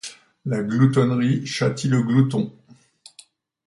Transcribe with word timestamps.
La 0.45 0.63
gloutonnerie 0.63 1.45
châtie 1.45 1.87
le 1.87 2.01
glouton. 2.01 2.51